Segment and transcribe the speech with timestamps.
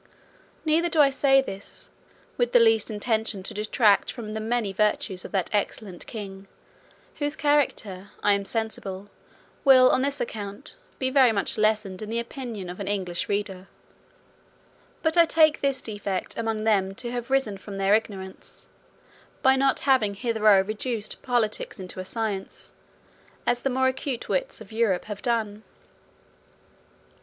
[0.65, 1.91] Neither do I say this,
[2.35, 6.47] with the least intention to detract from the many virtues of that excellent king,
[7.19, 9.11] whose character, I am sensible,
[9.63, 13.67] will, on this account, be very much lessened in the opinion of an English reader:
[15.03, 18.65] but I take this defect among them to have risen from their ignorance,
[19.43, 22.71] by not having hitherto reduced politics into a science,
[23.45, 25.61] as the more acute wits of Europe have done.